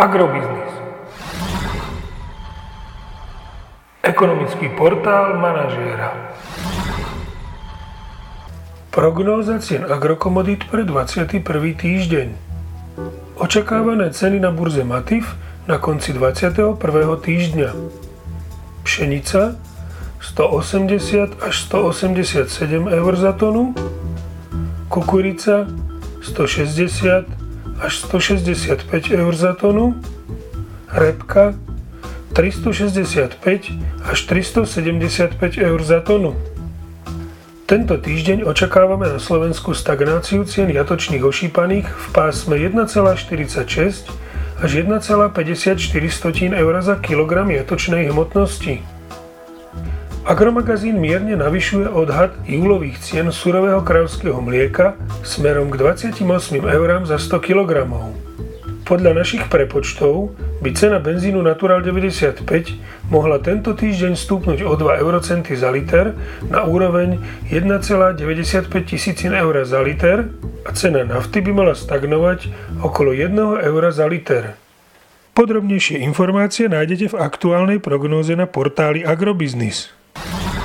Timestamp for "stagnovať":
71.72-72.52